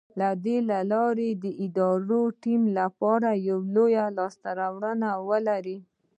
له 0.19 0.29
دې 0.45 0.57
لارې 0.93 1.29
د 1.43 1.45
ادارې 1.65 2.17
او 2.29 2.35
ټيم 2.43 2.61
لپاره 2.79 3.29
لویې 3.75 4.05
لاسته 4.17 4.49
راوړنې 4.59 5.11
ولرئ. 5.29 5.77